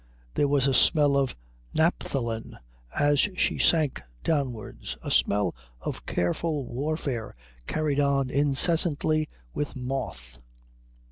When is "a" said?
0.65-0.73, 5.03-5.11